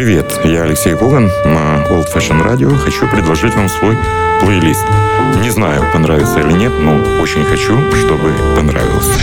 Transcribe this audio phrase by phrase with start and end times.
[0.00, 2.74] Привет, я Алексей Коган на Old Fashion Radio.
[2.74, 3.94] Хочу предложить вам свой
[4.40, 4.86] плейлист.
[5.42, 9.20] Не знаю, понравится или нет, но очень хочу, чтобы понравился.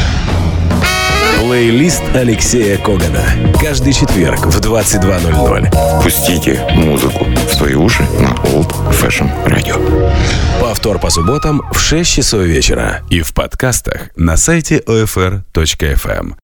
[1.40, 3.24] Плейлист Алексея Когана.
[3.60, 6.04] Каждый четверг в 22.00.
[6.04, 10.14] Пустите музыку в свои уши на Old Fashion Radio.
[10.62, 13.02] Повтор по субботам в 6 часов вечера.
[13.09, 16.36] И в подкастах на сайте OFR.FM.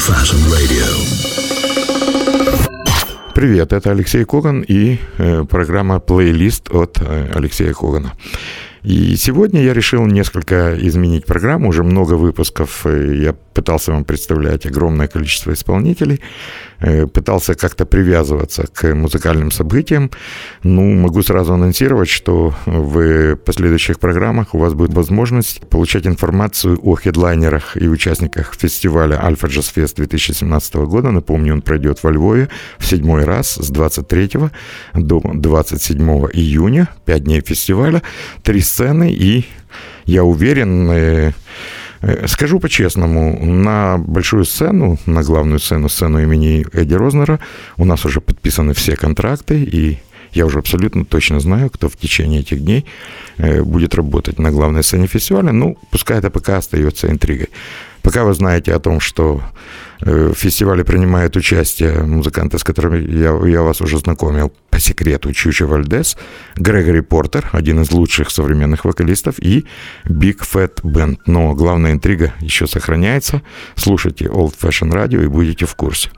[0.00, 0.86] Fashion Radio.
[3.34, 8.14] Привет, это Алексей Коган и э, программа «Плейлист» от э, Алексея Когана.
[8.82, 11.68] И сегодня я решил несколько изменить программу.
[11.68, 16.20] Уже много выпусков э, я пытался вам представлять огромное количество исполнителей,
[16.78, 20.10] э, пытался как-то привязываться к музыкальным событиям.
[20.62, 26.94] Ну, могу сразу анонсировать, что в последующих программах у вас будет возможность получать информацию о
[26.94, 31.10] хедлайнерах и участниках фестиваля Альфа Джаз Фест 2017 года.
[31.10, 34.30] Напомню, он пройдет во Львове в седьмой раз с 23
[34.94, 35.98] до 27
[36.32, 36.88] июня.
[37.04, 38.02] Пять дней фестиваля,
[38.42, 39.44] три сцены и
[40.06, 41.32] я уверен, э,
[42.02, 47.38] э, Скажу по-честному, на большую сцену, на главную сцену, сцену имени Эдди Рознера,
[47.76, 49.98] у нас уже подписаны все контракты, и
[50.32, 52.86] я уже абсолютно точно знаю, кто в течение этих дней
[53.38, 55.52] э, будет работать на главной сцене фестиваля.
[55.52, 57.48] Ну, пускай это пока остается интригой.
[58.02, 59.42] Пока вы знаете о том, что
[60.00, 65.32] в фестивале принимают участие музыканты, с которыми я, я вас уже знакомил по секрету.
[65.32, 66.16] Чуча Вальдес,
[66.56, 69.66] Грегори Портер, один из лучших современных вокалистов, и
[70.06, 71.18] Big Fat Band.
[71.26, 73.42] Но главная интрига еще сохраняется.
[73.74, 76.10] Слушайте Old Fashion Radio и будете в курсе.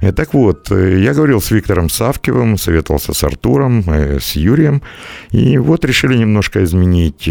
[0.00, 4.82] Э, так вот, э, я говорил с Виктором Савкивым, советовался с Артуром, с Юрием,
[5.30, 7.28] и вот решили немножко изменить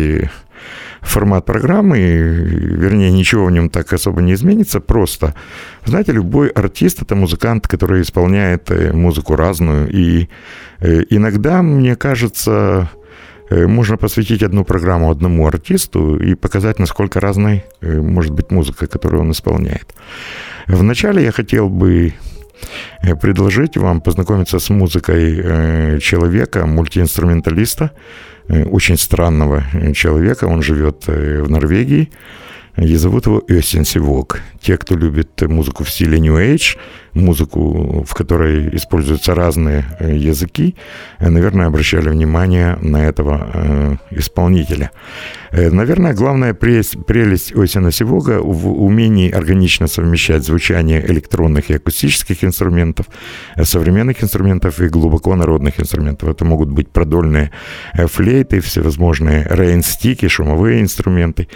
[1.03, 5.33] формат программы, вернее, ничего в нем так особо не изменится, просто,
[5.85, 10.29] знаете, любой артист– это музыкант, который исполняет э, музыку разную, и
[10.79, 12.89] э, иногда, мне кажется,
[13.49, 19.21] э, можно посвятить одну программу одному артисту и показать, насколько разной может быть музыка, которую
[19.21, 19.93] он исполняет.
[20.67, 22.13] Вначале я хотел бы
[23.21, 27.91] предложить вам познакомиться с музыкой человека, мультиинструменталиста,
[28.49, 30.45] очень странного человека.
[30.45, 32.09] Он живет э, в Норвегии.
[32.77, 34.41] И зовут его Össin Сивок.
[34.59, 36.77] Те, кто любит музыку в стиле New Age,
[37.13, 40.75] музыку, в которой используются разные э, языки,
[41.19, 44.91] наверное, обращали внимание на этого исполнителя.
[45.53, 53.05] Э, наверное, главная прелесть Осина Сивога в умении органично совмещать звучание электронных и акустических инструментов,
[53.55, 56.29] э, современных инструментов и глубоко народных инструментов.
[56.29, 57.51] Это могут быть продольные
[57.93, 61.47] э, флейты, всевозможные рейнстики, шумовые инструменты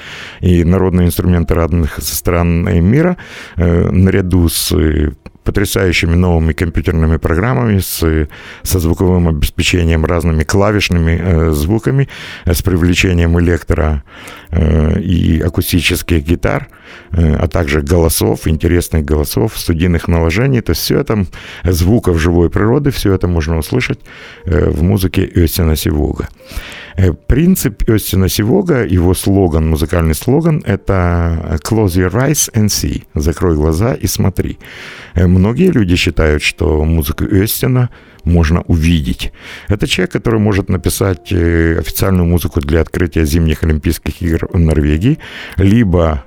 [0.42, 3.18] и народные инструменты разных стран мира
[3.56, 4.72] наряду с
[5.48, 8.28] потрясающими новыми компьютерными программами с,
[8.64, 12.10] со звуковым обеспечением, разными клавишными э, звуками,
[12.46, 14.04] э, с привлечением электро
[14.52, 16.68] э, и акустических гитар,
[17.12, 20.62] э, а также голосов, интересных голосов, студийных наложений.
[20.62, 21.26] То есть все это
[21.64, 24.00] звуков живой природы, все это можно услышать
[24.46, 26.28] э, в музыке Östina Сивога.
[26.98, 33.56] Э, принцип Остина Сивога, его слоган, музыкальный слоган, это «Close your eyes and see»– «Закрой
[33.56, 34.58] глаза и смотри».
[35.38, 37.90] Многие люди считают, что музыку Остина
[38.24, 39.32] можно увидеть.
[39.70, 45.20] Это человек, который может написать э, официальную музыку для открытия зимних Олимпийских игр в Норвегии,
[45.58, 46.26] либо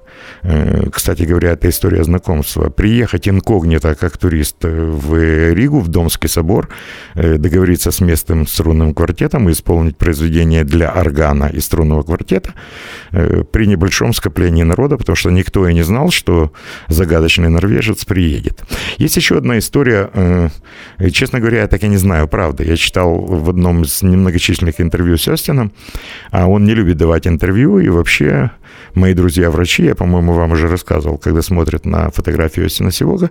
[0.93, 2.71] кстати говоря, это история знакомства.
[2.71, 6.69] Приехать инкогнито, как турист, э, в Ригу, в Домский собор,
[7.15, 12.55] э, договориться с местным струнным квартетом и исполнить произведение для органа и струнного квартета
[13.11, 16.53] при небольшом скоплении народа, потому что никто и не знал, что
[16.89, 18.63] загадочный норвежец приедет.
[18.99, 20.51] Есть еще одна история,
[21.13, 22.65] честно говоря, я так и не знаю, правда.
[22.65, 25.73] Я читал в одном из немногочисленных интервью с Остином,
[26.31, 28.51] а он не любит давать интервью, и вообще
[28.95, 33.31] мои друзья-врачи, я, по-моему, вам уже рассказывал, когда смотрят на фотографию Остина Сивога,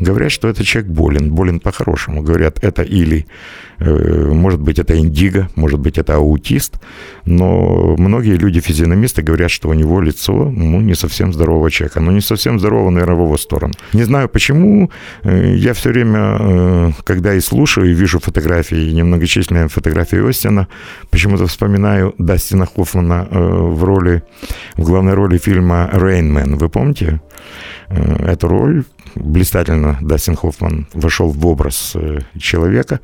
[0.00, 2.22] говорят, что этот человек болен, болен по-хорошему.
[2.22, 3.26] Говорят, это или,
[3.78, 6.80] э, может быть, это индиго, может быть, это аутист,
[7.26, 12.00] но многие люди-физиономисты говорят, что у него лицо, ну, не совсем здорового человека.
[12.00, 13.72] Ну, не совсем здорового, наверное, в его сторону.
[13.94, 14.90] Не знаю почему,
[15.22, 20.66] э, я все время, э, когда и слушаю, и вижу фотографии, немногочисленные фотографии Остина,
[21.10, 24.22] почему-то вспоминаю Дастина Хоффмана в роли,
[24.76, 26.56] в главной роли фильма «Rain Man».
[26.56, 27.20] Вы помните?
[27.88, 28.84] Э, эту роль
[29.16, 33.00] блистательно Дастин Хоффман вошел в образ э, человека,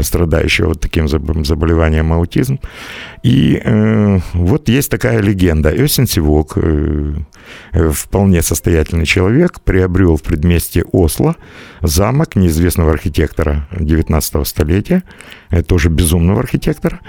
[0.00, 2.60] страдающего вот таким заболеванием аутизм.
[3.22, 5.70] И э, вот есть такая легенда.
[5.70, 7.14] Осин Сивок, э,
[7.92, 11.36] вполне состоятельный человек, приобрел в предместье Осло
[11.80, 15.02] замок неизвестного архитектора 19 столетия,
[15.66, 17.00] тоже безумного архитектора.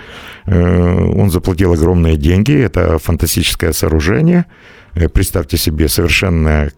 [0.46, 6.72] Он заплатил огромные деньги, это фантастическое сооружение– Э, представьте себе совершенная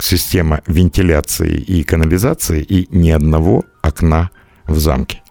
[0.00, 4.30] система вентиляции и канализации и ни одного окна
[4.66, 5.23] в замке.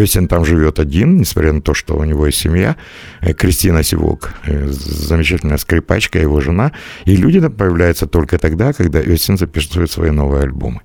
[0.00, 2.76] Есин там живет один, несмотря на то, что у него есть семья.
[3.20, 6.72] Э, Кристина Сивок, э, замечательная скрипачка, его жена.
[7.04, 10.80] И люди там появляются только тогда, когда Есин записывает свои новые альбомы.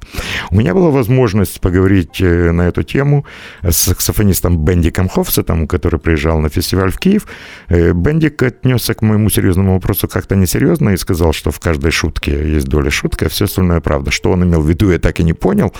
[0.52, 3.26] У меня была возможность поговорить э, на эту тему
[3.64, 7.28] с саксофонистом Бендиком Хофсетом, который приезжал на фестиваль в Киев.
[7.70, 12.68] Бендик отнесся к моему серьезному вопросу как-то несерьезно и сказал, что в каждой шутке есть
[12.68, 14.12] доля шутки, а все остальное правда.
[14.12, 15.74] Что он имел в виду, я так и не понял.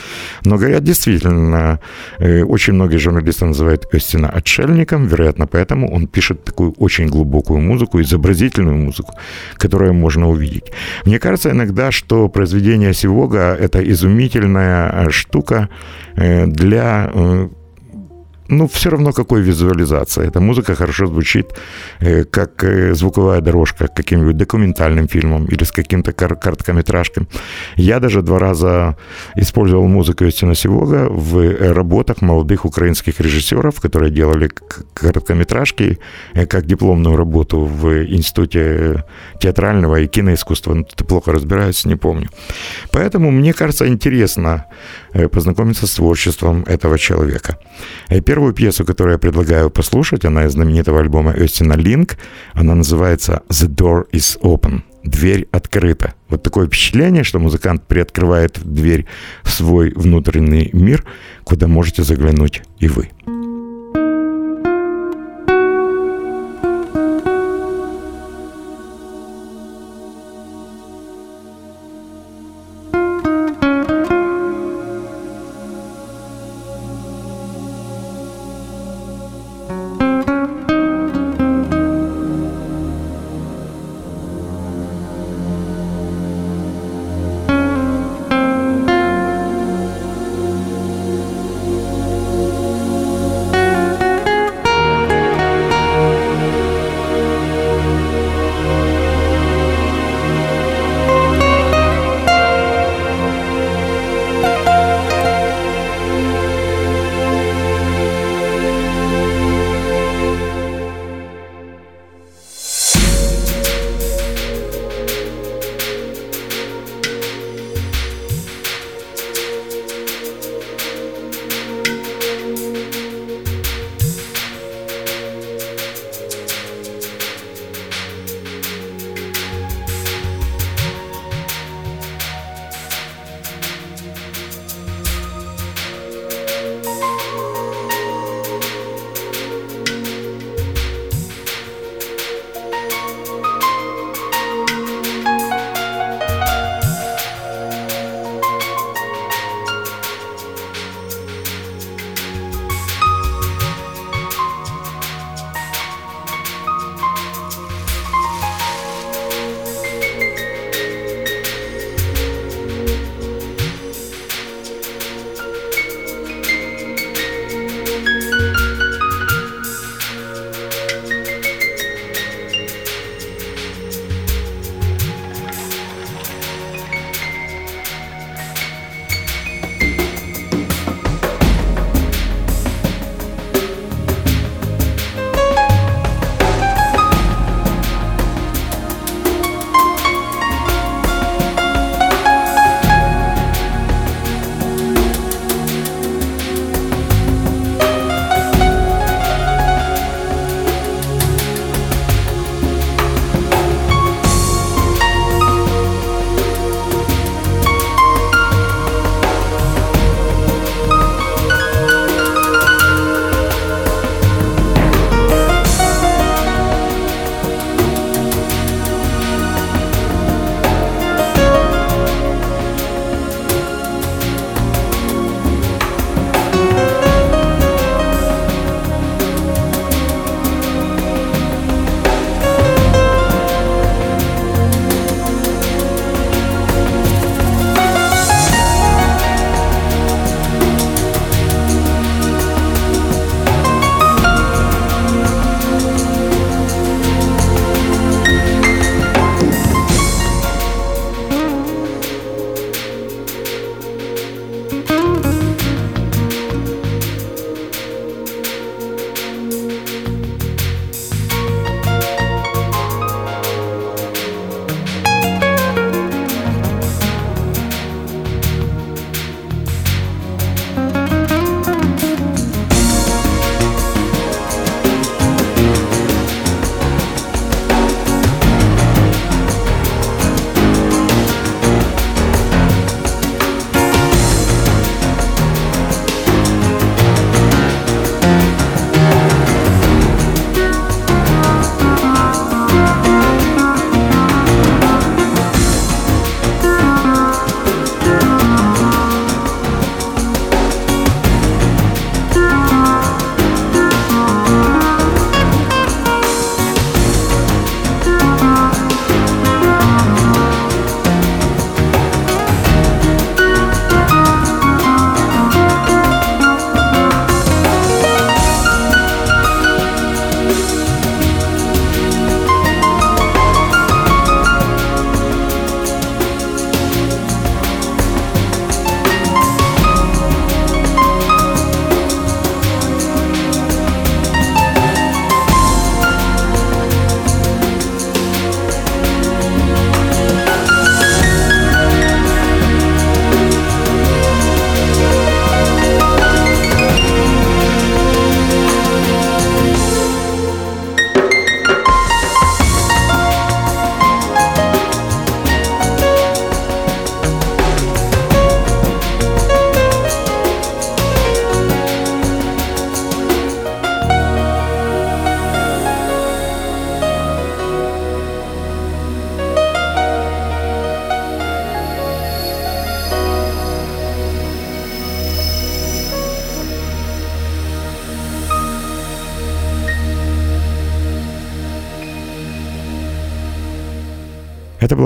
[0.44, 1.80] Но, говорят, действительно,
[2.20, 8.00] очень многие журналисты журналисты называют Остина отшельником, вероятно, поэтому он пишет такую очень глубокую музыку,
[8.02, 9.14] изобразительную музыку,
[9.58, 10.72] которую можно увидеть.
[11.06, 15.70] Мне кажется иногда, что произведение Сивога– это изумительная штука
[16.16, 17.50] э, для э,
[18.48, 20.28] ну, все равно какой визуализация.
[20.28, 21.46] Эта музыка хорошо звучит,
[22.00, 27.28] э, как э, звуковая дорожка к каким-нибудь документальным фильмам или с каким-то кар- короткометражком.
[27.76, 28.98] Я даже два раза
[29.36, 34.50] использовал музыку Юстина Сивога в работах молодых украинских режиссеров, которые делали
[34.94, 35.98] короткометражки
[36.34, 39.04] э, как дипломную работу в Институте
[39.40, 40.74] театрального и киноискусства.
[40.74, 42.30] Ну, ты плохо разбираюсь, не помню.
[42.92, 44.66] Поэтому мне кажется интересно
[45.32, 47.58] познакомиться с творчеством этого человека.
[48.26, 52.18] Первую пьесу, которую я предлагаю послушать, она из знаменитого альбома Остина Линк,
[52.54, 56.16] она называется «The Door is Open» дверь открыта.
[56.30, 59.06] Вот такое впечатление, что музыкант приоткрывает дверь
[59.44, 61.06] в свой внутренний мир,
[61.44, 63.10] куда можете заглянуть и вы.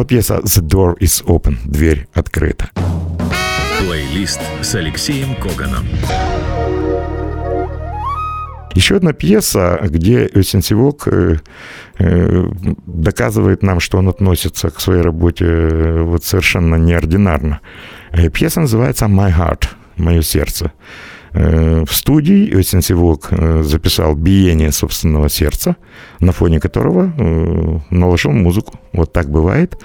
[0.09, 2.71] Пьеса «The Door is Open»– «Дверь открыта».
[3.79, 5.85] Плейлист с Алексеем Коганом.
[8.73, 11.37] Еще одна пьеса, где Осин Сивок э,
[11.99, 12.43] э,
[12.87, 17.59] доказывает нам, что он относится к своей работе э, вот совершенно неординарно.
[18.33, 20.71] Пьеса называется «My Heart»– «Мое сердце».
[21.39, 23.29] В студии Осин Сивок
[23.61, 25.77] записал биение собственного сердца,
[26.19, 27.13] на фоне которого
[27.89, 28.77] наложил музыку.
[28.91, 29.77] Вот так бывает.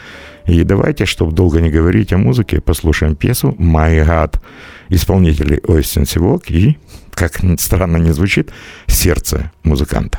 [0.46, 4.40] И давайте, чтобы долго не говорить о музыке, послушаем пьесу «My God»
[4.88, 6.76] исполнители Остин Сивок и
[7.12, 8.50] как странно не звучит,
[8.88, 10.18] сердце музыканта.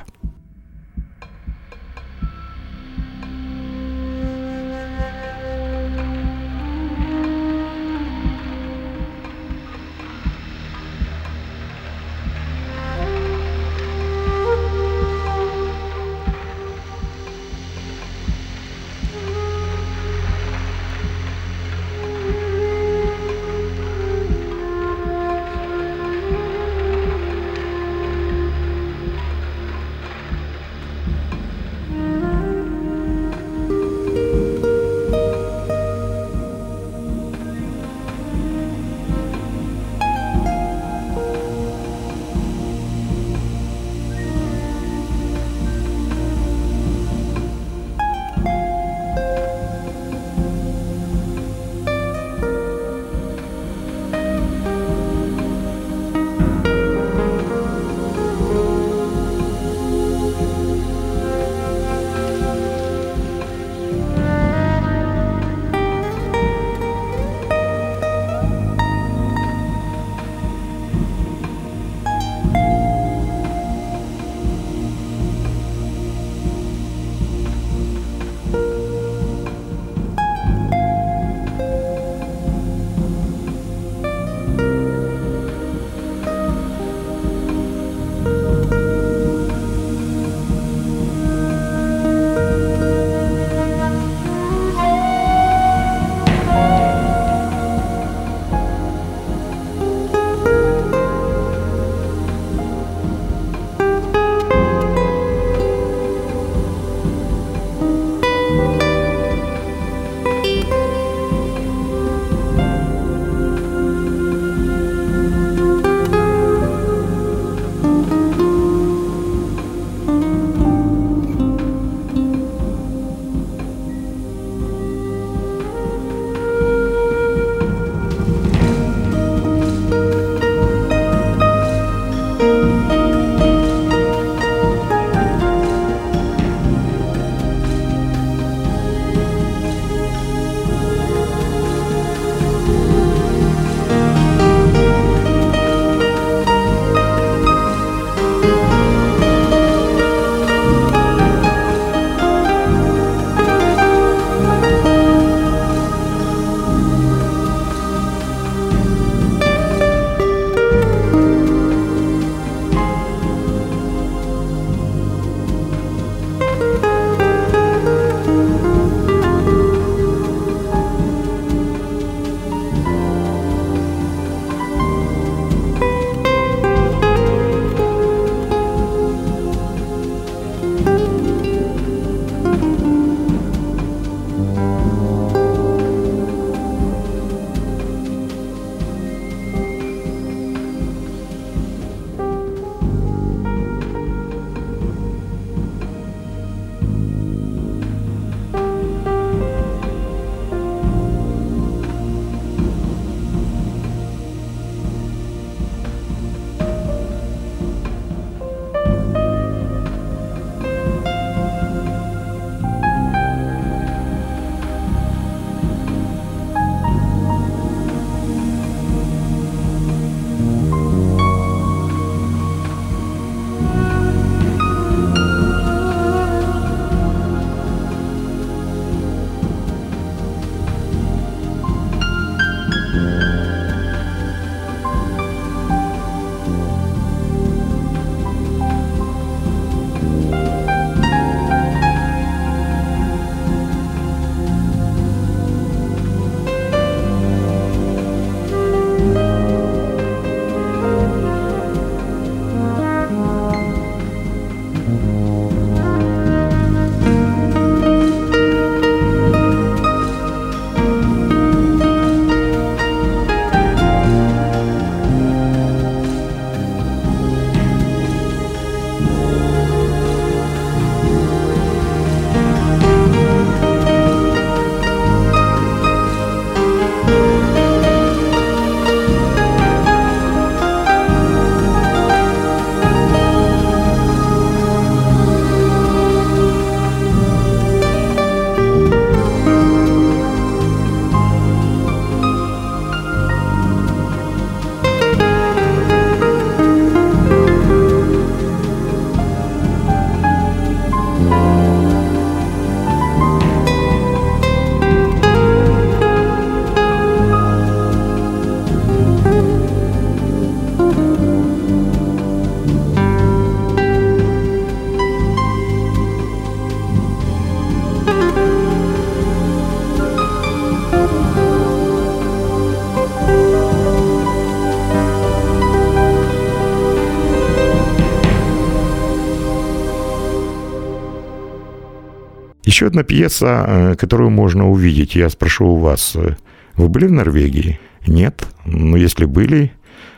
[332.75, 335.15] Еще одна пьеса, э, которую можно увидеть.
[335.15, 336.35] Я спрошу у вас, э,
[336.75, 337.79] вы были в Норвегии?
[338.05, 338.45] Нет?
[338.65, 339.71] Но если были,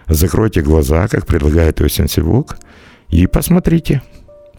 [0.07, 2.57] закройте глаза, как предлагает Осин Сивук,
[3.09, 4.01] и посмотрите.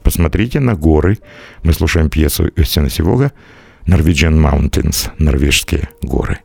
[0.04, 1.18] Посмотрите на горы.
[1.64, 3.32] Мы слушаем пьесу Осина Сивога
[3.84, 6.38] «Norwegian Mountains»– «Норвежские горы».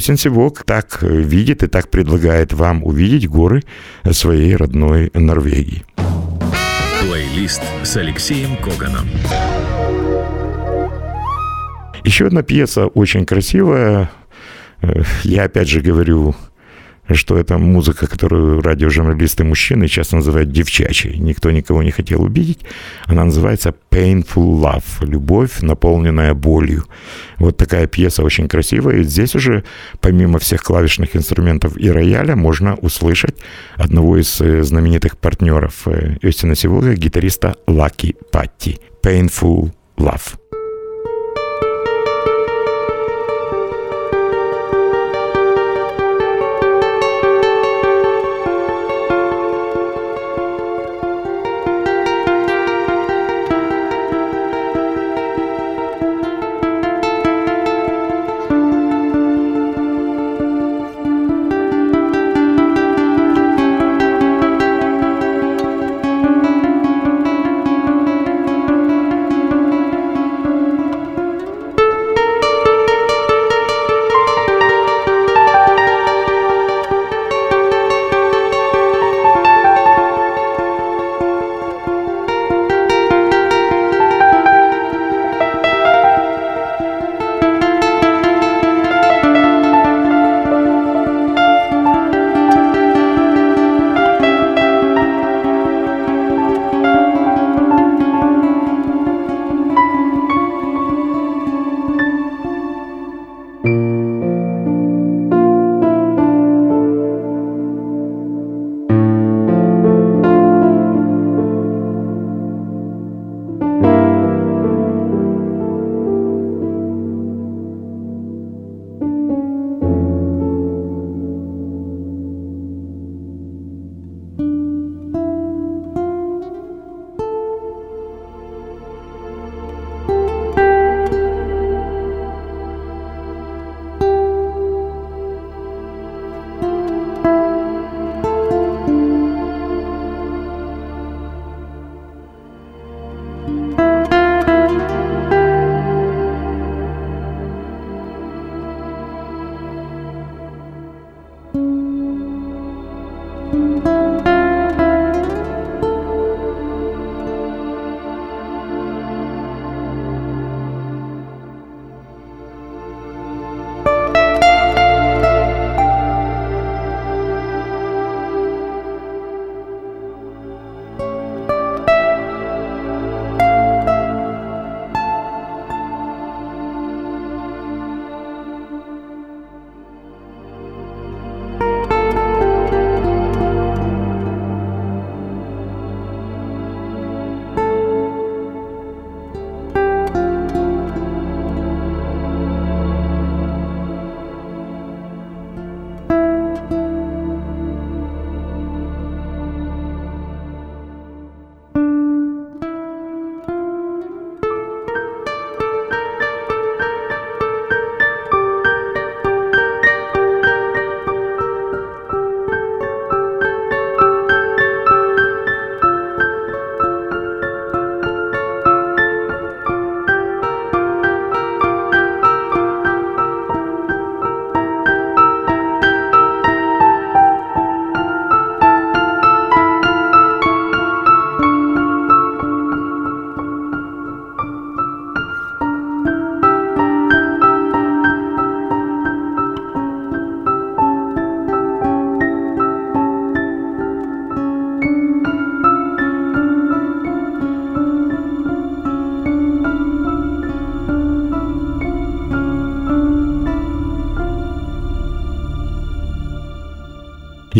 [0.00, 3.62] Сенсивок так видит и так предлагает вам увидеть горы
[4.10, 5.84] своей родной Норвегии.
[7.02, 9.08] Плейлист с Алексеем Коганом.
[12.04, 14.10] Еще одна пьеса очень красивая.
[14.80, 16.34] Э, я опять же говорю
[17.14, 21.18] что это музыка, которую радиожурналисты мужчины часто называют девчачьей.
[21.18, 22.60] Никто никого не хотел убедить.
[23.06, 24.84] Она называется Painful Love.
[25.02, 26.84] Любовь, наполненная болью.
[27.38, 28.96] Вот такая пьеса очень красивая.
[28.98, 29.64] И здесь уже,
[30.00, 33.36] помимо всех клавишных инструментов и рояля, можно услышать
[33.76, 36.16] одного из э, знаменитых партнеров э,
[36.54, 38.78] Сивога, гитариста Лаки Патти.
[39.02, 40.59] Painful Love.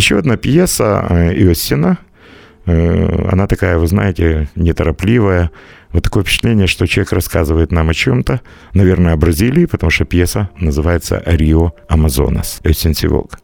[0.01, 1.99] Еще одна пьеса э, Иосина.
[2.65, 5.51] Э, она такая, вы знаете, неторопливая.
[5.93, 8.41] Вот такое впечатление, что человек рассказывает нам о чем-то,
[8.73, 13.41] наверное, о Бразилии, потому что пьеса называется «Рио Амазонас» Иосин Сиволк.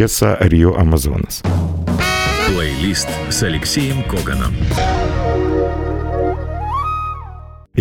[0.00, 1.42] Пьеса «Рио Амазонас».
[2.46, 4.56] Плейлист с Алексеем Коганом.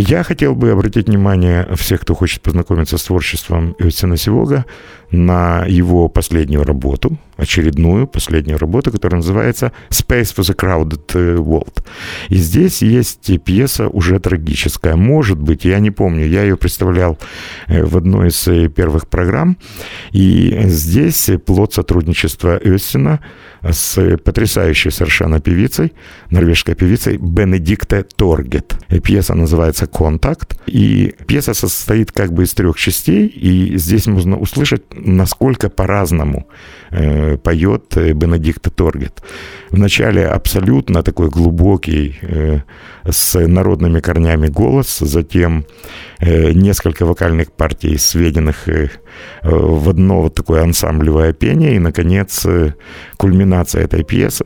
[0.10, 4.66] Я хотел бы обратить внимание всех, кто хочет познакомиться с творчеством Иосина Сивога,
[5.12, 11.84] на его последнюю работу, очередную последнюю работу, которая называется «Space for the Crowded э, World».
[12.30, 14.96] И здесь есть пьеса уже трагическая.
[14.96, 17.18] Может быть, я не помню, я ее представлял
[17.68, 19.58] э, в одной из э, первых программ.
[20.12, 23.20] И здесь плод сотрудничества Иосина
[23.64, 25.94] с потрясающей совершенно певицей,
[26.30, 28.76] норвежской певицей Бенедикте Торгет.
[29.04, 30.58] Пьеса называется «Контакт».
[30.66, 36.48] И пьеса состоит как бы из трех частей, и здесь можно услышать насколько по-разному
[36.92, 39.22] э, поет э, Бенедикт Торгет.
[39.72, 42.62] Вначале абсолютно такой глубокий, э,
[43.12, 45.66] с народными корнями голос, затем
[46.20, 48.90] э, несколько вокальных партий, сведенных э,
[49.44, 52.74] в одно вот такое ансамблевое пение, и, наконец, э,
[53.18, 54.46] кульминация этой пьесы.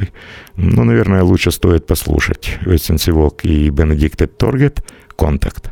[0.55, 4.83] Ну, наверное, лучше стоит послушать Вестин Сивок и Бенедикт Торгет
[5.23, 5.71] «Контакт».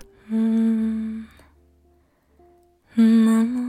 [2.98, 3.61] Mm-hmm.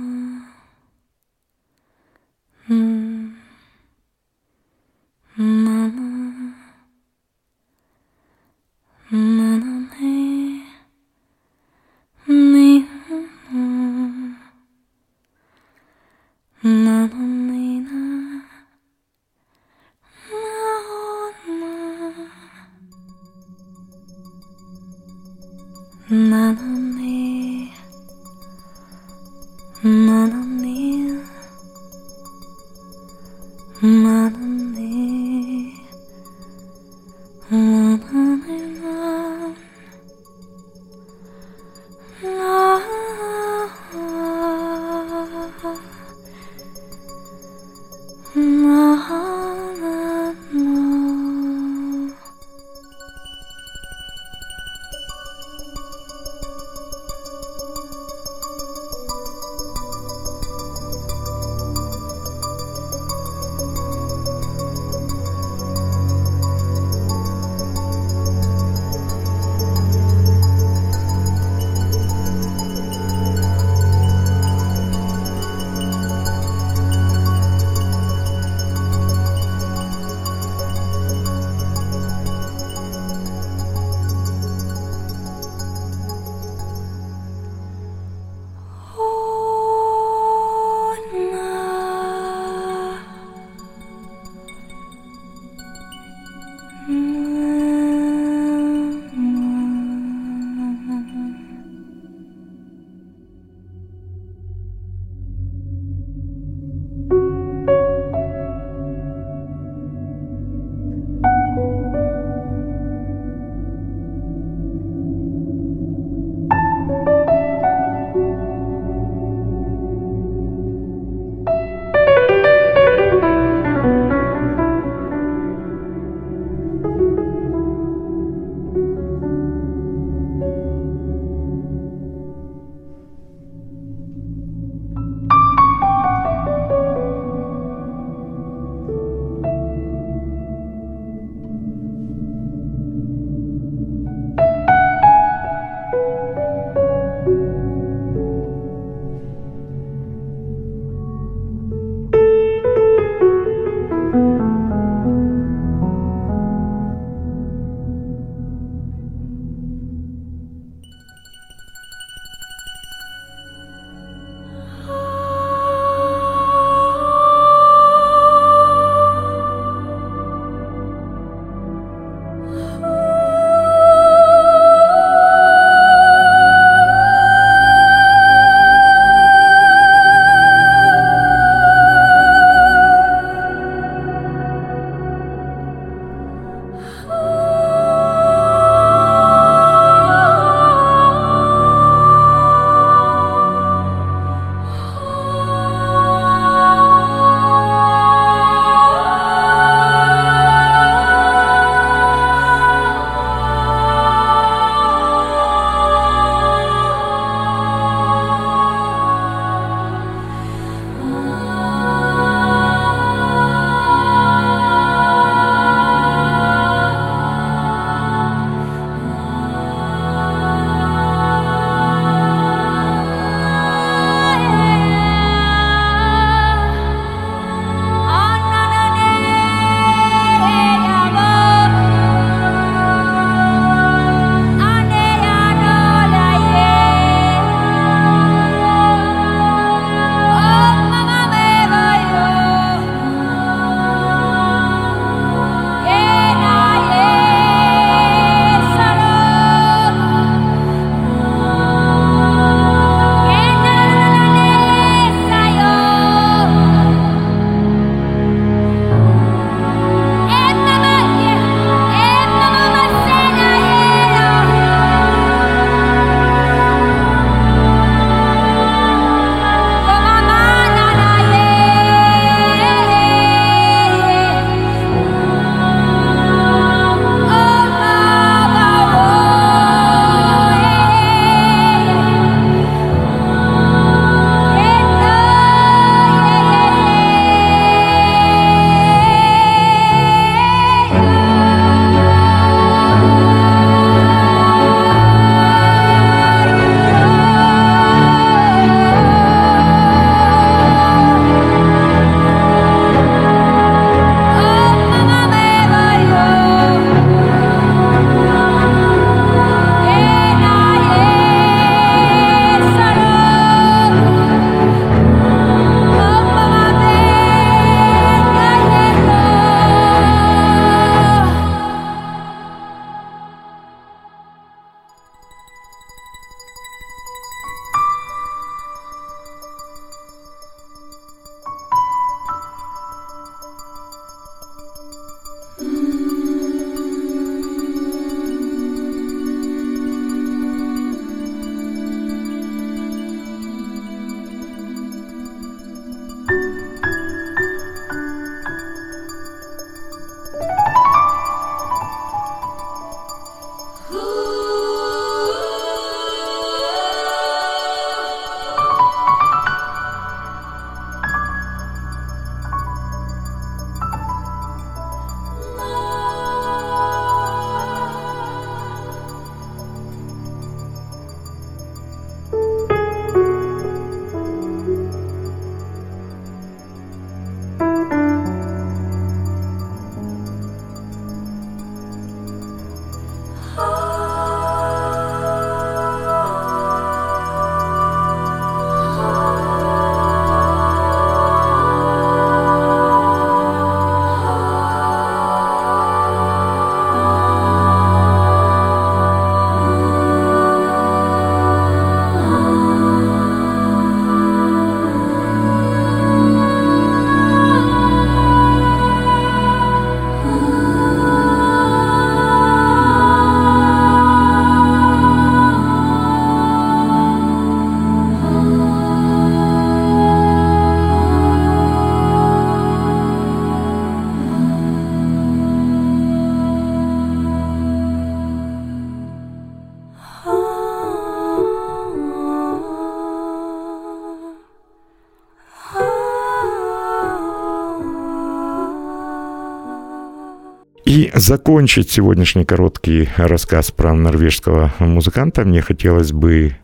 [441.33, 446.57] Закончить сегодняшний короткий рассказ про норвежского музыканта мне хотелось бы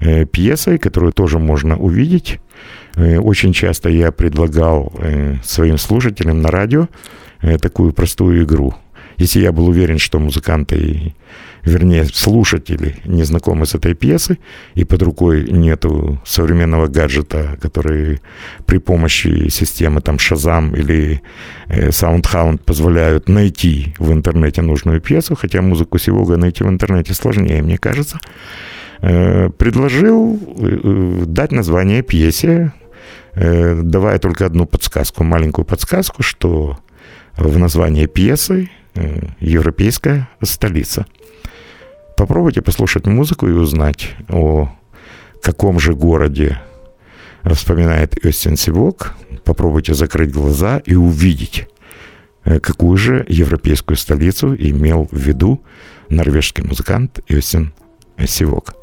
[0.00, 2.38] э, пьесой, которую тоже можно увидеть.
[2.94, 6.88] Э, очень часто я предлагал э, своим слушателям на радио
[7.62, 8.74] такую простую игру.
[9.22, 11.14] Если я был уверен, что музыканты
[11.64, 14.40] вернее, слушатели не знакомы с этой пьесой,
[14.74, 18.20] и под рукой нету современного гаджета, который
[18.66, 21.22] при помощи системы там Shazam или
[21.68, 27.62] э, SoundHound позволяют найти в интернете нужную пьесу, хотя музыку Сивога найти в интернете сложнее,
[27.62, 28.18] мне кажется,
[29.02, 32.72] э, предложил э, дать название пьесе,
[33.34, 36.76] давая только одну подсказку, маленькую подсказку, что
[37.36, 38.68] в названии пьесы
[39.40, 41.06] европейская столица–
[42.16, 44.68] Попробуйте послушать музыку и узнать, о
[45.42, 46.60] каком же городе
[47.42, 49.14] вспоминает Остин Сивок.
[49.44, 51.68] Попробуйте закрыть глаза и увидеть,
[52.44, 55.62] э, какую же европейскую столицу имел в виду
[56.10, 57.72] норвежский музыкант Остин
[58.24, 58.74] Сивок.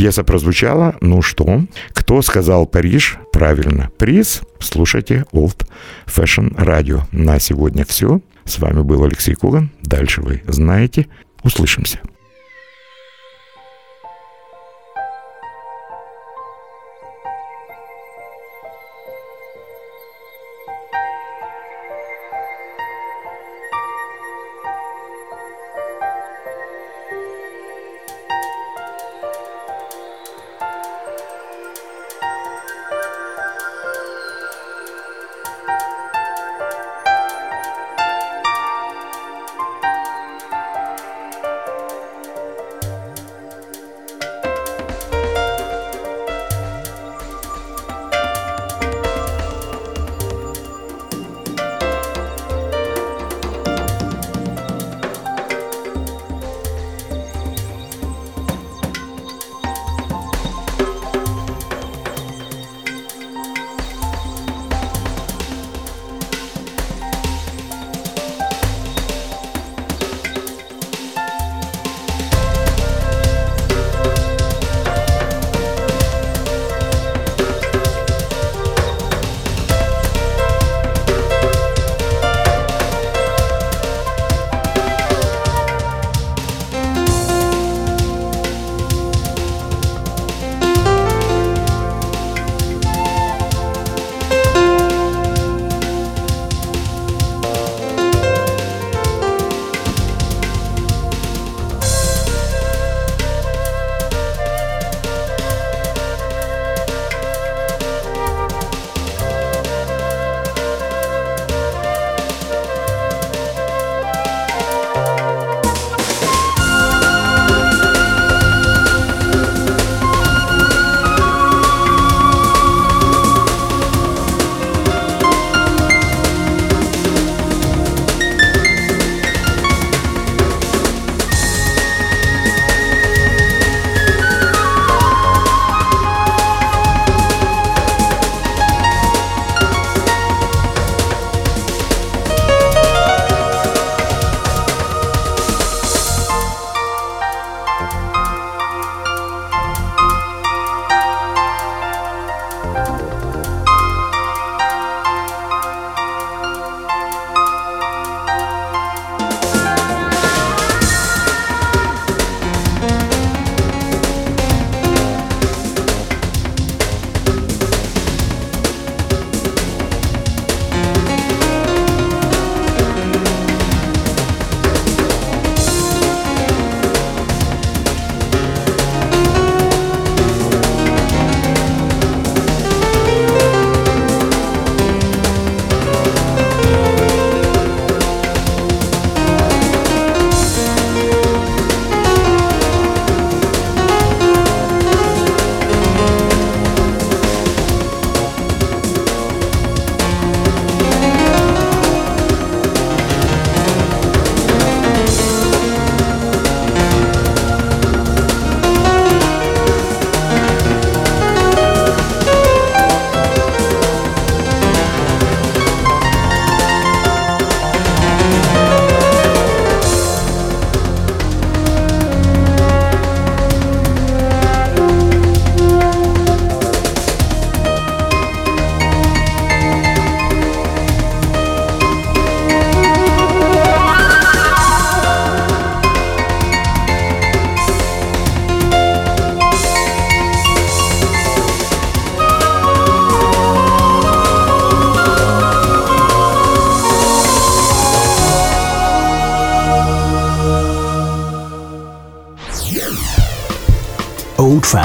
[0.00, 0.96] Пьеса прозвучала.
[1.02, 1.66] Ну что?
[1.92, 3.18] Кто сказал Париж?
[3.34, 3.90] Правильно.
[3.98, 5.66] Приз слушайте Old
[6.06, 7.02] Fashion Radio.
[7.12, 8.22] На сегодня все.
[8.46, 9.70] С вами был Алексей Коган.
[9.82, 11.06] Дальше вы знаете.
[11.42, 12.00] Услышимся.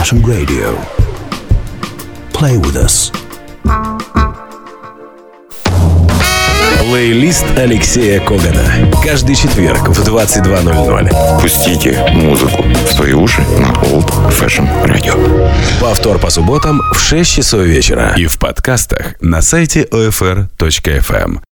[0.06, 0.78] Fashion Radio.
[2.32, 3.12] Play with us.
[6.80, 8.92] Плейлист Алексея Когана.
[9.04, 11.42] Каждый четверг в 22.00.
[11.42, 15.52] Пустите музыку в свои уши на Old Fashion Radio.
[15.82, 18.14] Повтор по субботам в 6 часов вечера.
[18.16, 21.40] И в подкастах на сайте OFR.FM.